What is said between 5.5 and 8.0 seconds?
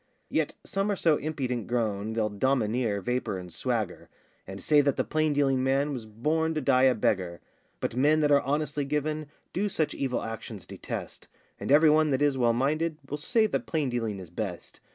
man Was born to die a beggar: But